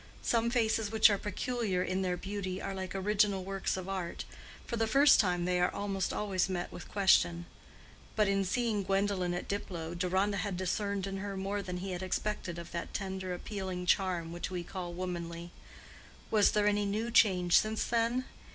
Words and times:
Some 0.23 0.49
faces 0.49 0.91
which 0.91 1.11
are 1.11 1.19
peculiar 1.19 1.83
in 1.83 2.01
their 2.01 2.17
beauty 2.17 2.59
are 2.59 2.73
like 2.73 2.95
original 2.95 3.43
works 3.43 3.77
of 3.77 3.87
art: 3.87 4.25
for 4.65 4.75
the 4.75 4.87
first 4.87 5.19
time 5.19 5.45
they 5.45 5.59
are 5.61 5.69
almost 5.69 6.11
always 6.11 6.49
met 6.49 6.71
with 6.71 6.87
question. 6.89 7.45
But 8.15 8.27
in 8.27 8.43
seeing 8.43 8.81
Gwendolen 8.81 9.35
at 9.35 9.47
Diplow, 9.47 9.93
Deronda 9.93 10.37
had 10.37 10.57
discerned 10.57 11.05
in 11.05 11.17
her 11.17 11.37
more 11.37 11.61
than 11.61 11.77
he 11.77 11.91
had 11.91 12.01
expected 12.01 12.57
of 12.57 12.71
that 12.71 12.95
tender 12.95 13.31
appealing 13.31 13.85
charm 13.85 14.31
which 14.31 14.49
we 14.49 14.63
call 14.63 14.91
womanly. 14.91 15.51
Was 16.31 16.53
there 16.53 16.65
any 16.65 16.87
new 16.87 17.11
change 17.11 17.55
since 17.59 17.83
then? 17.83 18.25